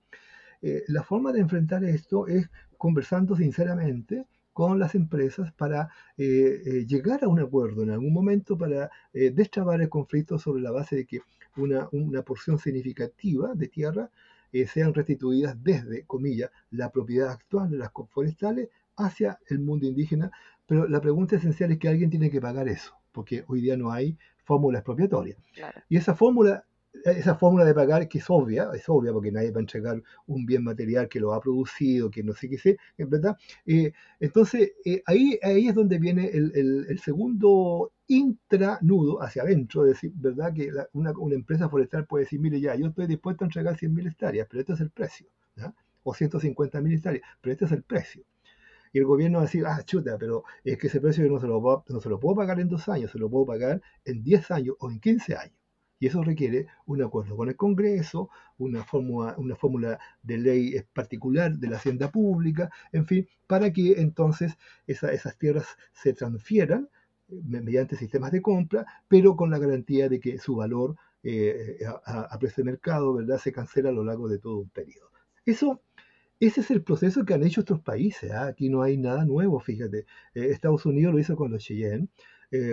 [0.88, 7.24] la forma de enfrentar esto es conversando sinceramente con las empresas para eh, eh, llegar
[7.24, 11.06] a un acuerdo en algún momento para eh, destrabar el conflicto sobre la base de
[11.06, 11.20] que
[11.56, 14.10] una, una porción significativa de tierra
[14.66, 20.30] sean restituidas desde, comillas, la propiedad actual de las forestales hacia el mundo indígena.
[20.66, 23.90] Pero la pregunta esencial es que alguien tiene que pagar eso, porque hoy día no
[23.90, 25.36] hay fórmula expropiatoria.
[25.88, 26.66] Y esa fórmula
[27.04, 30.46] esa fórmula de pagar que es obvia, es obvia porque nadie va a entregar un
[30.46, 33.36] bien material que lo ha producido, que no sé qué sé, ¿verdad?
[33.66, 36.52] Eh, entonces, eh, ahí, ahí es donde viene el,
[36.88, 40.52] el, segundo intranudo hacia adentro, es decir, ¿verdad?
[40.54, 44.08] Que una, una, empresa forestal puede decir, mire, ya, yo estoy dispuesto a entregar 100.000
[44.08, 45.74] hectáreas, pero este es el precio, ¿ya?
[46.04, 48.24] o 150.000 hectáreas, pero este es el precio.
[48.92, 51.40] Y el gobierno va a decir, ah, chuta, pero es que ese precio yo no
[51.40, 54.22] se lo, no se lo puedo pagar en dos años, se lo puedo pagar en
[54.22, 55.61] 10 años o en 15 años.
[56.02, 61.56] Y eso requiere un acuerdo con el Congreso, una fórmula, una fórmula de ley particular
[61.56, 66.88] de la hacienda pública, en fin, para que entonces esas tierras se transfieran
[67.28, 72.36] eh, mediante sistemas de compra, pero con la garantía de que su valor eh, a,
[72.40, 73.38] precio de mercado ¿verdad?
[73.38, 75.12] se cancela a lo largo de todo un periodo.
[75.46, 75.82] Eso,
[76.40, 78.32] ese es el proceso que han hecho otros países.
[78.32, 78.48] ¿ah?
[78.48, 79.98] Aquí no hay nada nuevo, fíjate.
[80.34, 82.08] Eh, Estados Unidos lo hizo con los Cheyenne,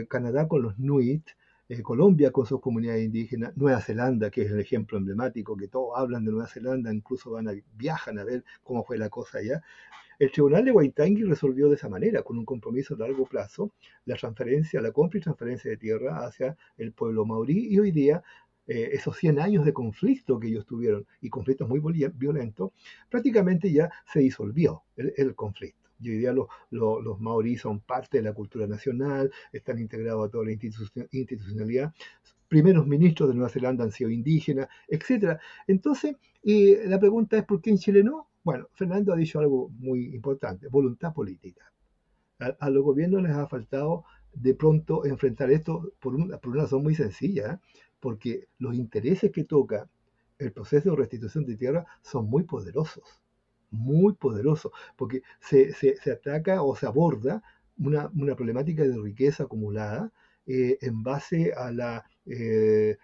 [0.09, 1.29] Canadá con los Nuit,
[1.83, 6.25] Colombia con sus comunidades indígenas, Nueva Zelanda, que es el ejemplo emblemático, que todos hablan
[6.25, 9.61] de Nueva Zelanda, incluso van a, viajan a ver cómo fue la cosa allá.
[10.17, 13.71] El tribunal de Waitangi resolvió de esa manera, con un compromiso a largo plazo,
[14.05, 18.23] la transferencia, la compra y transferencia de tierra hacia el pueblo maorí y hoy día
[18.67, 22.71] eh, esos 100 años de conflicto que ellos tuvieron y conflictos muy violentos,
[23.09, 25.78] prácticamente ya se disolvió el conflicto.
[25.99, 30.31] Y hoy día los, los, maoríes son parte de la cultura nacional, están integrados a
[30.31, 31.93] toda la institucionalidad.
[32.47, 35.39] Primeros ministros de Nueva Zelanda han sido indígenas, etc.
[35.67, 38.29] Entonces, la pregunta es: ¿por qué en Chile no?
[38.43, 41.71] Bueno, Fernando ha dicho algo muy importante: voluntad política.
[42.39, 46.83] A, los gobiernos les ha faltado de pronto enfrentar esto por una, por una razón
[46.83, 47.59] muy sencilla, ¿eh?
[47.99, 49.89] porque los intereses que toca
[50.37, 53.03] el proceso de restitución de tierra son muy poderosos
[53.71, 57.41] muy poderoso, porque se, se, ataca o se aborda
[57.77, 60.11] una, una, problemática de riqueza acumulada
[60.45, 62.97] eh, en base a la, eh,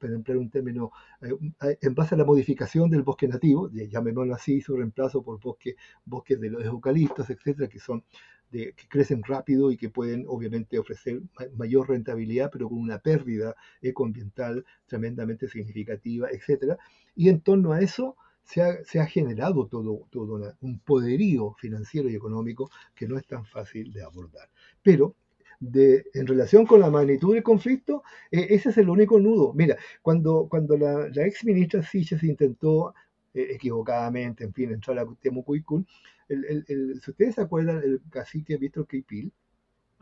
[0.00, 4.76] emplear un término, eh, en base a la modificación del bosque nativo, llamémoslo así, su
[4.76, 8.04] reemplazo por bosque, bosques de los eucaliptos, etcétera, que son
[8.50, 11.20] de, que crecen rápido y que pueden obviamente ofrecer
[11.56, 16.78] mayor rentabilidad, pero con una pérdida ecoambiental tremendamente significativa, etcétera.
[17.14, 18.16] Y en torno a eso,
[18.48, 23.92] se ha, generado todo, todo un poderío financiero y económico que no es tan fácil
[23.92, 24.48] de abordar.
[24.82, 25.14] Pero
[25.60, 29.52] de, en relación con la magnitud del conflicto, eh, ese es el único nudo.
[29.52, 32.94] Mira, cuando, cuando la, la ex ministra Siches intentó
[33.34, 35.86] eh, equivocadamente, en fin, entrar a Temucuicún,
[36.28, 39.30] el, el, el, si ustedes se acuerdan, el cacique Víctor Keipil,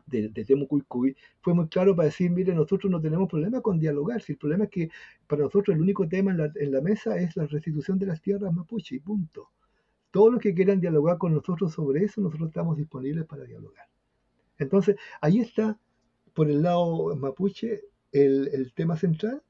[0.07, 0.67] de, de
[1.41, 4.65] fue muy claro para decir, mire, nosotros no tenemos problema con dialogar, si el problema
[4.65, 4.91] es que
[5.27, 8.21] para nosotros el único tema en la, en la mesa es la restitución de las
[8.21, 9.51] tierras mapuche, y punto.
[10.11, 13.87] Todos los que quieran dialogar con nosotros sobre eso, nosotros estamos disponibles para dialogar.
[14.59, 15.79] Entonces, ahí está,
[16.33, 19.43] por el lado mapuche, el, el tema central.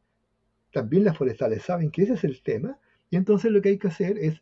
[0.73, 2.79] También las forestales saben que ese es el tema.
[3.11, 4.40] Y entonces lo que hay que hacer es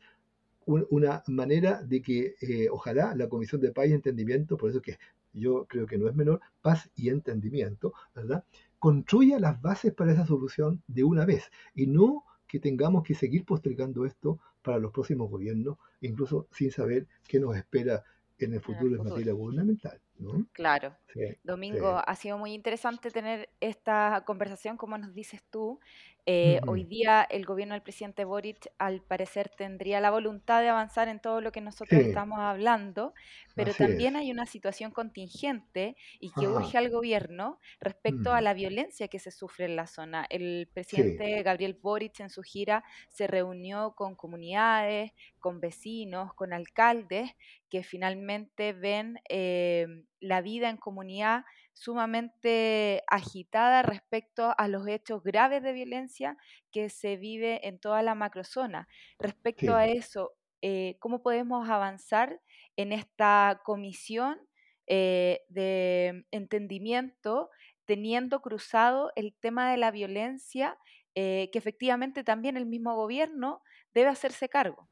[0.67, 4.97] una manera de que eh, ojalá la Comisión de Paz y Entendimiento, por eso que
[5.35, 8.45] yo creo que no es menor, paz y entendimiento, ¿verdad?
[8.79, 13.45] Construya las bases para esa solución de una vez y no que tengamos que seguir
[13.45, 18.05] postergando esto para los próximos gobiernos, incluso sin saber qué nos espera
[18.39, 20.01] en el futuro en materia gubernamental.
[20.19, 20.47] ¿no?
[20.53, 20.97] Claro.
[21.13, 22.05] Sí, Domingo, sí.
[22.07, 25.81] ha sido muy interesante tener esta conversación, como nos dices tú.
[26.27, 26.71] Eh, uh -huh.
[26.73, 31.21] Hoy día el gobierno del presidente Boric, al parecer, tendría la voluntad de avanzar en
[31.21, 32.09] todo lo que nosotros sí.
[32.09, 33.13] estamos hablando,
[33.55, 34.23] pero Así también es.
[34.23, 36.55] hay una situación contingente y que Ajá.
[36.57, 38.39] urge al gobierno respecto uh -huh.
[38.39, 40.27] a la violencia que se sufre en la zona.
[40.31, 47.31] El presidente Gabriel Boric en su gira se reunió con comunidades, con vecinos, con alcaldes
[47.69, 49.87] que finalmente ven eh,
[50.21, 56.37] la vida en comunidad sumamente agitada respecto a los hechos graves de violencia
[56.71, 58.89] que se vive en toda la macrozona.
[59.19, 59.73] Respecto sí.
[59.73, 60.33] a eso,
[60.63, 62.41] eh, ¿cómo podemos avanzar
[62.77, 64.39] en esta comisión
[64.87, 67.51] eh, de entendimiento
[67.85, 70.79] teniendo cruzado el tema de la violencia
[71.15, 74.89] eh, que efectivamente también el mismo gobierno debe hacerse cargo?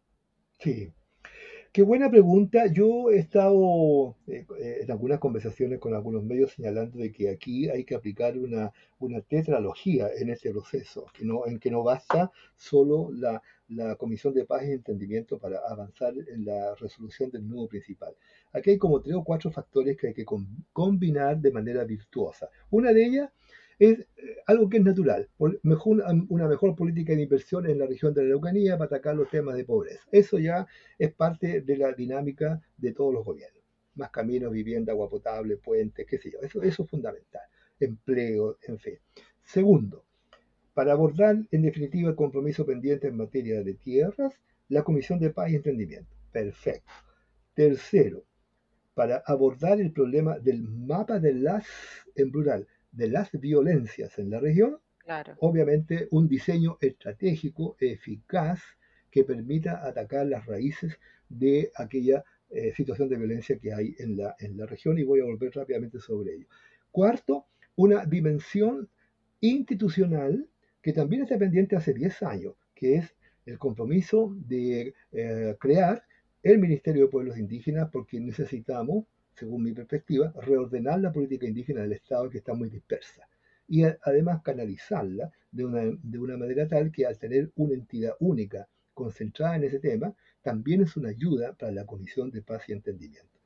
[0.59, 0.93] Sí,
[1.73, 2.67] Qué buena pregunta.
[2.67, 7.71] Yo he estado eh, eh, en algunas conversaciones con algunos medios señalando de que aquí
[7.71, 12.31] hay que aplicar una, una tetralogía en este proceso, que no, en que no basta
[12.59, 17.69] solo la, la Comisión de Paz y Entendimiento para avanzar en la resolución del nudo
[17.69, 18.15] principal.
[18.53, 20.27] Aquí hay como tres o cuatro factores que hay que
[20.75, 22.51] combinar de manera virtuosa.
[22.71, 23.31] Una de ellas
[23.83, 24.07] es eh,
[24.47, 25.29] algo que es natural,
[25.65, 29.29] mejor, una mejor política de inversión en la región de la Araucanía para atacar los
[29.29, 30.07] temas de pobreza.
[30.13, 30.67] Eso ya
[30.99, 33.61] es parte de la dinámica de todos los gobiernos.
[33.97, 36.39] Más caminos, vivienda, agua potable, puentes, qué sé yo.
[36.43, 37.43] Eso, eso es fundamental.
[37.81, 38.95] Empleo, en fin.
[39.43, 40.05] Segundo,
[40.75, 44.33] para abordar en definitiva el compromiso pendiente en materia de tierras,
[44.69, 46.15] la Comisión de Paz y Entendimiento.
[46.31, 46.93] Perfecto.
[47.55, 48.23] Tercero,
[48.95, 51.67] para abordar el problema del mapa de las,
[52.15, 55.35] en plural, de las violencias en la región, claro.
[55.41, 58.61] obviamente un diseño estratégico eficaz
[59.11, 64.37] que permita atacar las raíces de aquella eh, situación de violencia que hay en la,
[64.39, 66.47] en la región y voy a volver rápidamente sobre ello.
[66.91, 68.89] Cuarto, una dimensión
[69.41, 70.49] institucional
[70.83, 73.15] que también está pendiente hace 10 años, que es
[73.47, 76.05] el compromiso de eh, crear
[76.43, 81.93] el Ministerio de Pueblos Indígenas porque necesitamos según mi perspectiva, reordenar la política indígena del
[81.93, 83.29] Estado que está muy dispersa
[83.69, 88.69] y además canalizarla de una, de una manera tal que al tener una entidad única
[88.93, 93.41] concentrada en ese tema, también es una ayuda para la Comisión de Paz y Entendimiento.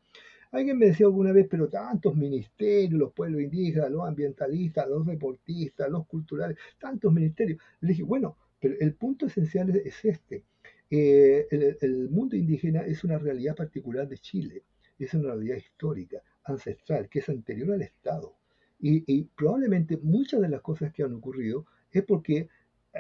[0.51, 5.91] Alguien me decía alguna vez, pero tantos ministerios, los pueblos indígenas, los ambientalistas, los deportistas,
[5.91, 7.61] los culturales, tantos ministerios.
[7.81, 10.45] Le dije, bueno, pero el punto esencial es, es este.
[10.89, 11.47] Eh,
[11.81, 14.63] el mundo indígena es una realidad particular de Chile
[15.05, 18.35] es una realidad histórica, ancestral, que es anterior al Estado.
[18.79, 22.49] Y, probablemente muchas de las cosas que han ocurrido es porque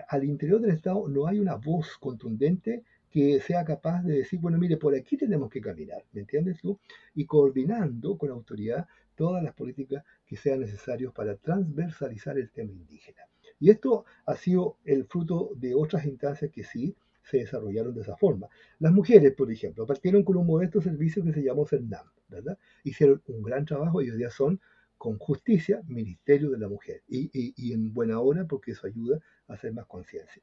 [0.08, 4.58] al interior del Estado no hay una voz contundente que sea capaz de decir, bueno,
[4.58, 6.78] mire, por aquí tenemos que caminar, ¿me entiendes tú?
[7.14, 13.22] Y coordinando con autoridad todas las políticas que sean necesarias para transversalizar el tema indígena.
[13.58, 16.94] Y esto ha sido el fruto de otras instancias que sí
[17.26, 18.48] se desarrollaron de esa forma.
[18.78, 22.58] Las mujeres, por ejemplo, partieron con un modesto servicio que se llamó CERNAM, ¿verdad?
[22.84, 24.60] Hicieron un gran trabajo y hoy día son,
[24.96, 27.02] con justicia, Ministerio de la Mujer.
[27.08, 30.40] Y, en buena hora porque eso ayuda a hacer más conciencia.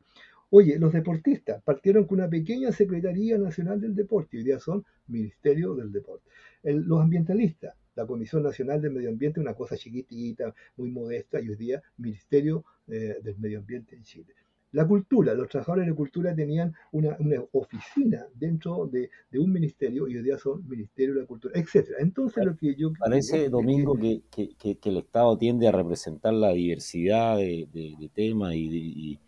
[0.50, 4.86] Oye, los deportistas partieron con una pequeña Secretaría Nacional del Deporte y hoy día son
[5.08, 6.30] Ministerio del Deporte.
[6.62, 11.56] Los ambientalistas, la Comisión Nacional del Medio Ambiente, una cosa chiquitita, muy modesta, y hoy
[11.56, 14.36] día Ministerio eh, del Medio Ambiente en Chile.
[14.74, 20.08] La cultura, los trabajadores de cultura tenían una, una oficina dentro de, de, un ministerio
[20.08, 21.98] y hoy día son Ministerio de la Cultura, etcétera.
[22.00, 22.92] Entonces lo que yo...
[23.00, 27.96] Parece, Domingo, que, que, que, que, el Estado tiende a representar la diversidad de, de,
[28.00, 29.20] de temas y de, y,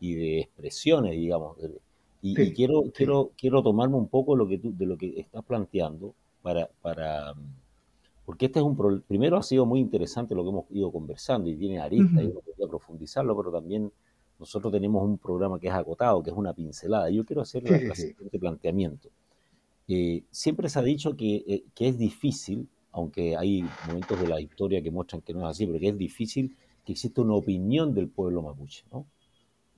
[0.00, 1.58] y de, expresiones, digamos.
[2.22, 2.92] Y, sí, y quiero, sí.
[2.94, 7.34] quiero, quiero tomarme un poco lo que tú, de lo que estás planteando para, para,
[8.24, 11.50] porque este es un problema, primero ha sido muy interesante lo que hemos ido conversando
[11.50, 13.92] y tiene arista y uno podría profundizarlo, pero también
[14.44, 17.08] nosotros tenemos un programa que es acotado, que es una pincelada.
[17.08, 19.08] Yo quiero hacer el siguiente planteamiento.
[19.88, 24.38] Eh, siempre se ha dicho que, eh, que, es difícil, aunque hay momentos de la
[24.40, 26.54] historia que muestran que no es así, pero que es difícil
[26.84, 28.84] que exista una opinión del pueblo mapuche.
[28.92, 29.06] ¿no?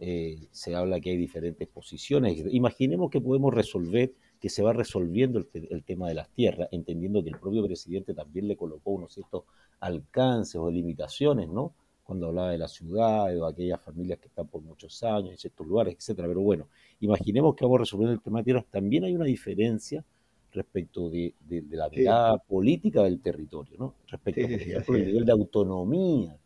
[0.00, 2.42] Eh, se habla que hay diferentes posiciones.
[2.50, 7.30] Imaginemos que podemos resolver, que se va resolviendo el, tema de las tierras, entendiendo que
[7.30, 9.44] el propio presidente también le colocó unos ciertos
[9.78, 11.72] alcances o limitaciones, ¿no?
[12.06, 15.66] Cuando hablaba de la ciudad o aquellas familias que están por muchos años en ciertos
[15.66, 16.28] lugares, etcétera.
[16.28, 16.68] Pero bueno,
[17.00, 18.66] imaginemos que vamos resolviendo el tema de tierras.
[18.70, 20.04] También hay una diferencia
[20.52, 21.34] respecto de,
[21.70, 23.94] la mirada política del territorio, ¿no?
[24.06, 24.46] Respecto,
[24.92, 26.38] al nivel de autonomía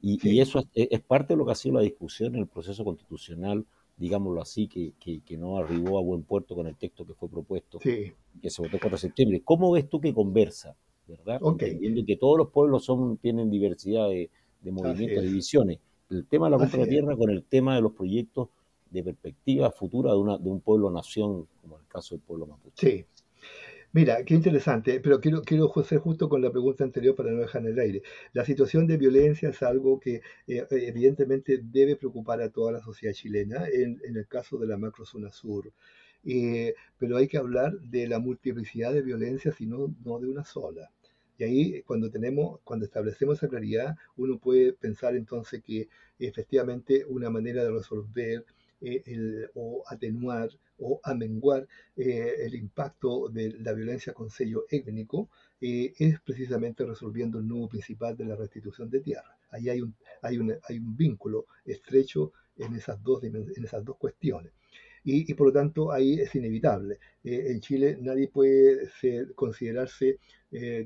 [0.00, 3.66] y, eso es, parte de lo que ha sido la discusión en el proceso constitucional,
[3.96, 7.78] digámoslo así, que, que, no arribó a buen puerto con el texto que fue propuesto,
[7.78, 9.42] que se votó el 4 de septiembre.
[9.44, 10.76] ¿Cómo ves tú que conversa,
[11.08, 11.40] verdad?
[11.42, 14.30] Entendiendo que todos los pueblos son, tienen diversidad de,
[14.72, 15.78] movimientos, de divisiones.
[16.10, 18.48] El tema de la compra de tierra con el tema de los proyectos
[18.90, 22.86] de perspectiva futura de, una, de un pueblo-nación, como el caso del pueblo mapuche.
[22.86, 23.06] Sí,
[23.96, 27.62] Mira, qué interesante, pero quiero, quiero ser justo con la pregunta anterior para no dejar
[27.62, 28.02] en el aire.
[28.34, 33.14] La situación de violencia es algo que eh, evidentemente debe preocupar a toda la sociedad
[33.14, 35.72] chilena, en, el caso de la macrozona sur.
[36.24, 40.44] Eh, pero hay que hablar de la multiplicidad de violencias y no, no de una
[40.44, 40.90] sola.
[41.38, 47.30] Y ahí cuando tenemos, cuando establecemos esa claridad, uno puede pensar entonces que efectivamente una
[47.30, 48.44] manera de resolver
[48.80, 55.94] eh, o atenuar o amenguar eh, el impacto de la violencia con sello étnico eh,
[55.98, 59.38] es precisamente resolviendo el nudo principal de la restitución de tierra.
[59.50, 63.96] Ahí hay un, hay un, hay un vínculo estrecho en esas dos, en esas dos
[63.96, 64.52] cuestiones.
[65.08, 66.98] Y, por lo tanto ahí es inevitable.
[67.22, 70.18] en Chile nadie puede ser, considerarse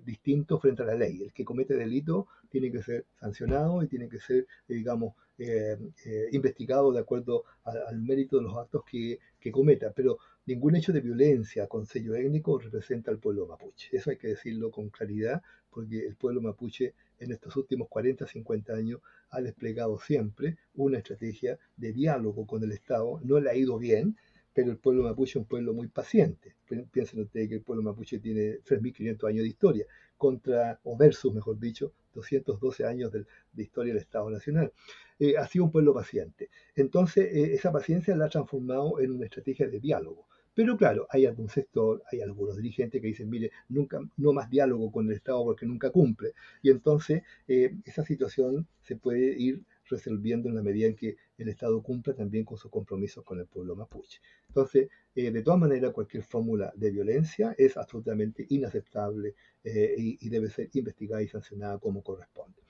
[0.04, 1.22] distinto frente a la ley.
[1.22, 6.28] El que comete delito tiene que ser sancionado y tiene que ser, digamos, eh, eh,
[6.32, 11.00] investigado de acuerdo al mérito de los actos que, que, cometa, pero ningún hecho de
[11.00, 13.88] violencia con sello étnico representa al pueblo mapuche.
[13.96, 18.74] Eso hay que decirlo con claridad, porque el pueblo mapuche en estos últimos 40, 50
[18.74, 19.00] años
[19.30, 23.20] ha desplegado siempre una estrategia de diálogo con el Estado.
[23.22, 24.16] No le ha ido bien,
[24.52, 26.56] pero el pueblo mapuche es un pueblo muy paciente.
[26.90, 31.58] Piensen ustedes que el pueblo mapuche tiene 3.500 años de historia, contra, o versus, mejor
[31.58, 33.24] dicho, 212 años de,
[33.62, 34.72] historia del Estado Nacional.
[35.18, 36.50] Eh, ha sido un pueblo paciente.
[36.74, 40.26] Entonces, eh, esa paciencia la ha transformado en una estrategia de diálogo.
[40.60, 44.92] Pero claro, hay algún sector, hay algunos dirigentes que dicen, mire, nunca, no más diálogo
[44.92, 46.34] con el Estado porque nunca cumple.
[46.60, 51.48] Y entonces eh, esa situación se puede ir resolviendo en la medida en que el
[51.48, 54.20] Estado cumpla también con sus compromisos con el pueblo mapuche.
[54.48, 60.68] Entonces, de todas maneras, cualquier fórmula de violencia es absolutamente inaceptable eh, y, debe ser
[60.74, 62.60] investigada y sancionada como corresponde.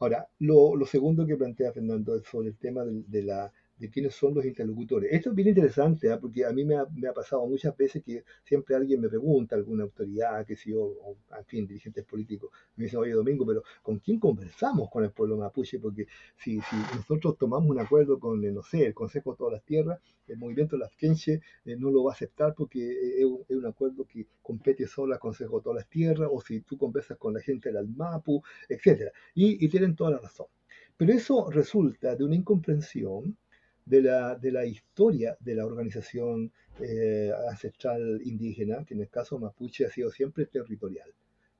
[0.00, 4.34] Ahora, lo, segundo que plantea Fernando es sobre el tema de la de quiénes son
[4.34, 5.10] los interlocutores.
[5.10, 6.20] Esto es bien interesante, ¿ah?
[6.20, 10.44] porque a mí me ha, pasado muchas veces que siempre alguien me pregunta, alguna autoridad,
[10.44, 14.20] que si yo, o, en fin, dirigentes políticos, me dicen, oye Domingo, pero ¿con quién
[14.20, 15.78] conversamos con el pueblo mapuche?
[15.78, 16.60] Porque si,
[16.94, 20.76] nosotros tomamos un acuerdo con, no sé, el Consejo de todas las Tierras, el movimiento
[20.76, 24.86] Lafkenche eh, no lo va a aceptar porque es un, es un, acuerdo que compete
[24.86, 27.78] solo al Consejo de todas las Tierras, o si tú conversas con la gente del
[27.78, 29.10] Almapu, etc.
[29.34, 30.48] Y, y tienen toda la razón.
[30.98, 33.38] Pero eso resulta de una incomprensión
[33.90, 39.38] de la, de la historia de la organización eh, ancestral indígena, que en el caso
[39.38, 41.10] mapuche ha sido siempre territorial.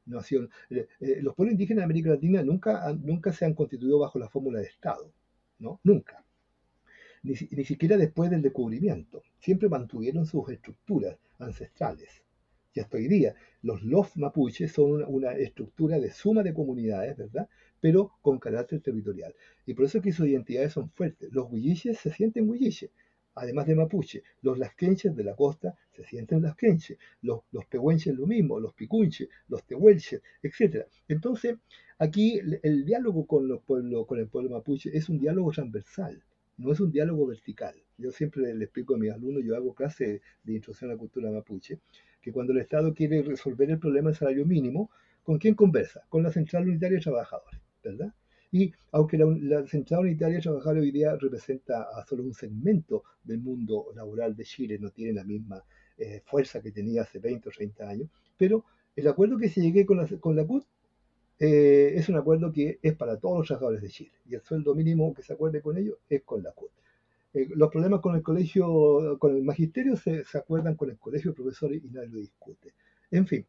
[0.06, 4.18] No eh, eh, los pueblos indígenas de América Latina nunca, nunca se han constituido bajo
[4.20, 5.12] la fórmula de Estado,
[5.58, 5.80] ¿no?
[5.82, 6.24] Nunca.
[7.24, 9.22] Ni, ni siquiera después del descubrimiento.
[9.40, 12.22] Siempre mantuvieron sus estructuras ancestrales.
[12.72, 17.16] Y hasta hoy día, los Lof mapuches son una, una, estructura de suma de comunidades,
[17.16, 17.48] ¿verdad?
[17.80, 19.34] Pero con carácter territorial.
[19.66, 21.32] Y por eso es que sus identidades son fuertes.
[21.32, 22.90] Los huilliches se sienten huilliches,
[23.34, 24.22] además de mapuche.
[24.42, 26.98] Los lasquenches de la costa se sienten lasquenches.
[27.22, 30.86] Los, los pehuenches lo mismo, los picunches, los tehuelches, etc.
[31.08, 31.56] Entonces,
[31.98, 36.22] aquí el, diálogo con, los pueblos, con el pueblo mapuche es un diálogo transversal,
[36.56, 37.74] no es un diálogo vertical.
[37.98, 41.31] Yo siempre le explico a mis alumnos, yo hago clase de instrucción a la cultura
[41.31, 41.78] mapuche,
[42.20, 44.90] que cuando el Estado quiere resolver el problema del salario mínimo,
[45.22, 46.02] ¿con quién conversa?
[46.08, 47.60] Con la Central Unitaria de Trabajadores.
[47.83, 48.12] ¿Verdad?
[48.52, 53.38] Y aunque la, Central Unitaria de Trabajadores hoy día representa a solo un segmento del
[53.38, 55.62] mundo laboral de Chile, no tiene la misma
[55.96, 58.64] eh, fuerza que tenía hace 20 o 30 años, pero
[58.96, 60.64] el acuerdo que se llegue con la, con la CUT
[61.38, 64.74] eh, es un acuerdo que es para todos los trabajadores de Chile y el sueldo
[64.74, 66.70] mínimo que se acuerde con ellos es con la CUT.
[67.33, 71.31] Eh, los problemas con el colegio, con el magisterio se, se, acuerdan con el colegio
[71.31, 72.74] de profesores y nadie lo discute.
[73.12, 73.46] En fin,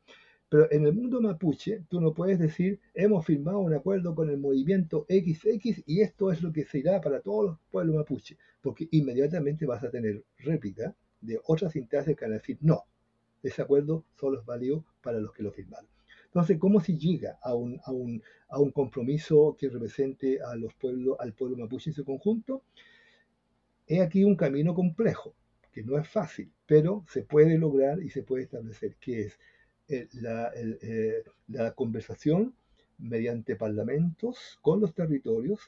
[0.51, 4.37] Pero en el mundo mapuche, tú no puedes decir, hemos firmado un acuerdo con el
[4.37, 8.85] movimiento XX y esto es lo que se irá para todos los pueblos mapuche, porque
[8.91, 12.83] inmediatamente vas a tener réplica de otras instancias que van a decir, no,
[13.41, 15.87] ese acuerdo solo es válido para los que lo firmaron.
[16.25, 20.73] Entonces, ¿cómo se llega a un, a un, a un compromiso que represente a los
[20.73, 22.63] pueblos, al pueblo mapuche en su conjunto?
[23.87, 25.33] Es aquí un camino complejo,
[25.71, 29.39] que no es fácil, pero se puede lograr y se puede establecer, que es
[29.91, 32.55] eh, la, eh, la conversación
[32.97, 35.59] mediante parlamentos con los territorios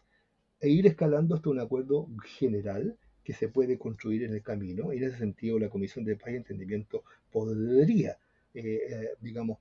[0.61, 4.93] e ir escalando hasta un acuerdo general que se puede construir en el camino.
[4.93, 8.17] Y en ese sentido, la Comisión de Paz y Entendimiento podría,
[8.53, 9.57] eh, digamos,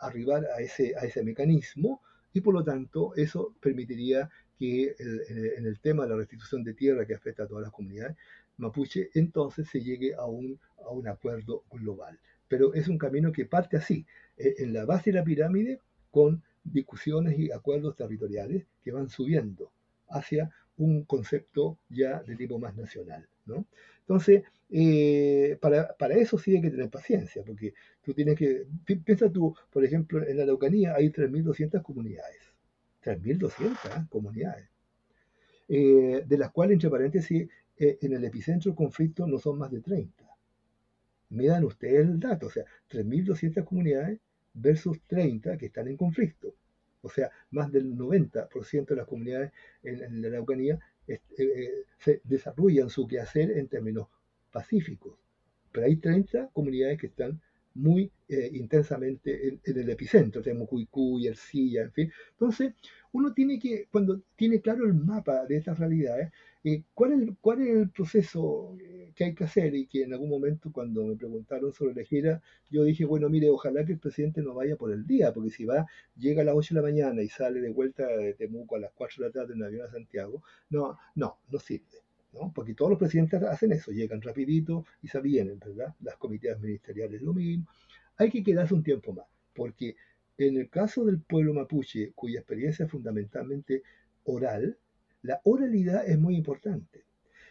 [0.00, 2.00] arribar a ese, a ese mecanismo
[2.32, 7.06] y por lo tanto eso permitiría que en el tema de la restitución de tierra
[7.06, 8.16] que afecta a todas las comunidades
[8.56, 12.18] mapuche, entonces se llegue a un, a un acuerdo global.
[12.48, 15.80] Pero es un camino que parte así, eh, en la base de la pirámide,
[16.10, 19.72] con discusiones y acuerdos territoriales que van subiendo
[20.08, 23.28] hacia un concepto ya de tipo más nacional.
[23.46, 23.66] ¿no?
[24.00, 29.30] Entonces, eh, para, para, eso sí hay que tener paciencia, porque tú tienes que, piensa
[29.30, 32.40] tú, por ejemplo, en la Araucanía hay 3.200 comunidades,
[33.04, 34.68] 3.200 comunidades,
[35.68, 39.80] eh, de las cuales, entre paréntesis, en el epicentro del conflicto no son más de
[39.80, 40.25] 30.
[41.28, 44.20] Dan ustedes el dato, o sea, 3.200 comunidades
[44.54, 46.54] versus 30 que están en conflicto.
[47.02, 49.52] O sea, más del 90% de las comunidades
[49.82, 54.08] en, la Araucanía eh, eh, se desarrollan su quehacer en términos
[54.50, 55.18] pacíficos.
[55.70, 57.40] Pero hay 30 comunidades que están
[57.76, 58.10] muy
[58.52, 62.12] intensamente en, el epicentro, tenemos Cuicuy, Ercilla, en fin.
[62.32, 62.74] Entonces,
[63.12, 66.32] uno tiene que, cuando tiene claro el mapa de estas realidades,
[66.94, 69.74] ¿cuál, es, ¿Cuál es el proceso eh, que hay que hacer?
[69.74, 73.48] Y que en algún momento cuando me preguntaron sobre la gira, yo dije, bueno, mire,
[73.50, 76.54] ojalá que el presidente no vaya por el día, porque si va, llega a las
[76.56, 79.32] 8 de la mañana y sale de vuelta de Temuco a las 4 de la
[79.32, 82.05] tarde en avión a Santiago, no, no, no sirve.
[82.38, 82.52] ¿No?
[82.54, 85.94] Porque todos los presidentes hacen eso, llegan rapidito y se vienen, ¿verdad?
[86.00, 87.66] Las comités ministeriales lo mismo.
[88.16, 89.96] Hay que quedarse un tiempo más, porque
[90.38, 93.82] en el caso del pueblo mapuche, cuya experiencia es fundamentalmente
[94.24, 94.76] oral,
[95.22, 97.04] la oralidad es muy importante.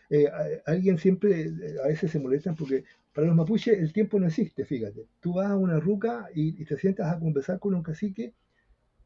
[0.09, 0.29] Eh,
[0.65, 2.83] alguien siempre, eh, a veces se molestan porque
[3.13, 5.07] para los mapuches el tiempo no existe, fíjate.
[5.19, 8.33] Tú vas a una ruca y, te sientas a conversar con un cacique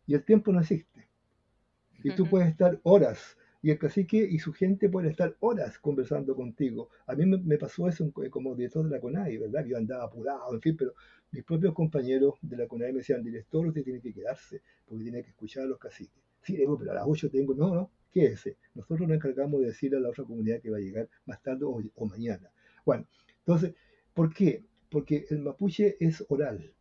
[0.07, 1.07] y el tiempo no existe.
[2.03, 6.35] Y tú puedes estar horas y el cacique y su gente pueden estar horas conversando
[6.35, 6.89] contigo.
[7.07, 9.65] A mí me, pasó eso como director de la CONAI, ¿verdad?
[9.65, 10.93] Yo andaba apurado, en fin, pero
[11.31, 15.23] mis propios compañeros de la CONAI me decían, director, usted tiene que quedarse porque tiene
[15.23, 16.23] que escuchar a los caciques.
[16.41, 18.57] Sí, pero a las 8 tengo, no, no, ¿Qué es ese?
[18.73, 21.65] Nosotros nos encargamos de decirle a la otra comunidad que va a llegar más tarde
[21.65, 22.49] o, mañana.
[22.85, 23.05] Bueno,
[23.39, 23.75] entonces,
[24.13, 24.63] ¿por qué?
[24.89, 26.73] Porque el mapuche es oral,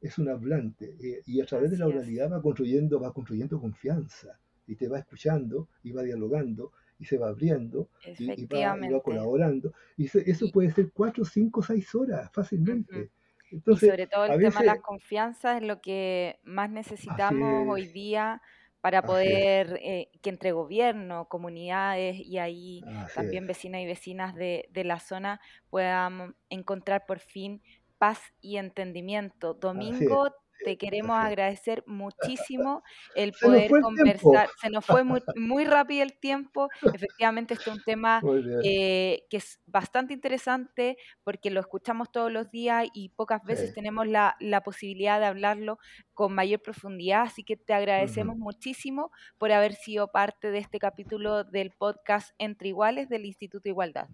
[0.00, 4.38] es un hablante, eh, y a través de la oralidad va construyendo, va construyendo confianza,
[4.68, 7.88] y te va escuchando, y va dialogando, y se va abriendo,
[8.18, 9.72] y, va, colaborando.
[9.96, 13.10] Y eso, puede ser cuatro, cinco, seis horas fácilmente.
[13.50, 17.86] Entonces, y sobre todo el tema de la confianza es lo que más necesitamos hoy
[17.86, 18.42] día
[18.80, 24.84] para poder eh, que entre gobierno, comunidades y ahí también vecinas y vecinas de, de,
[24.84, 25.40] la zona
[25.70, 27.62] puedan encontrar por fin
[27.98, 29.54] paz y entendimiento.
[29.54, 30.30] Domingo,
[30.64, 32.82] te queremos agradecer muchísimo
[33.14, 34.48] el poder conversar.
[34.60, 36.68] Se nos fue muy, muy, rápido el tiempo.
[36.94, 38.20] Efectivamente, este es un tema
[38.64, 44.06] eh, que es bastante interesante porque lo escuchamos todos los días y pocas veces tenemos
[44.06, 45.78] la, la, posibilidad de hablarlo
[46.14, 47.22] con mayor profundidad.
[47.22, 52.68] Así que te agradecemos muchísimo por haber sido parte de este capítulo del podcast Entre
[52.68, 54.08] Iguales del Instituto Igualdad.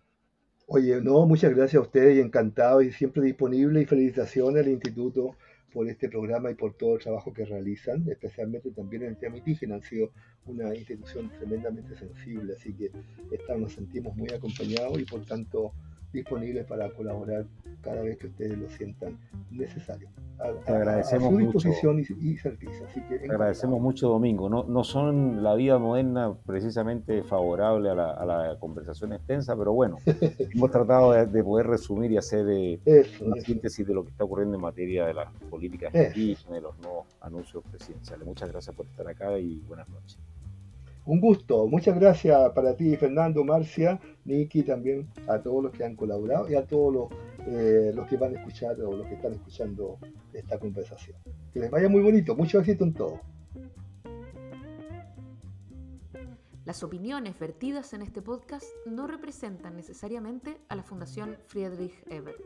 [0.66, 5.36] Oye, no, muchas gracias a ustedes y encantado y siempre disponible y felicitaciones al instituto
[5.74, 9.38] por este programa y por todo el trabajo que realizan, especialmente también en el tema
[9.38, 9.74] indígena.
[9.74, 10.12] Han sido
[10.46, 12.92] una institución tremendamente sensible, así que
[13.32, 15.72] estamos, nos sentimos muy acompañados y por tanto
[16.14, 17.44] disponibles para colaborar
[17.82, 19.18] cada vez que ustedes lo sientan
[19.50, 20.08] necesario.
[20.38, 22.86] A, agradecemos su disposición y, servicio.
[23.08, 24.48] Te agradecemos mucho, Domingo.
[24.48, 29.98] No, no son la vida moderna precisamente favorable a la, conversación extensa, pero bueno,
[30.54, 32.80] hemos tratado de, poder resumir y hacer eh,
[33.20, 36.78] una síntesis de lo que está ocurriendo en materia de las políticas indígenas, de los
[36.78, 38.26] nuevos anuncios presidenciales.
[38.26, 40.18] Muchas gracias por estar acá y buenas noches.
[41.06, 45.96] Un gusto, muchas gracias para ti, Fernando, Marcia, Niki, también a todos los que han
[45.96, 47.08] colaborado y a todos los,
[47.46, 49.98] eh, los que van a escuchar o los que están escuchando
[50.32, 51.18] esta conversación.
[51.52, 53.20] Que les vaya muy bonito, mucho éxito en todo.
[56.64, 62.40] Las opiniones vertidas en este podcast no representan necesariamente a la Fundación Friedrich Ebert.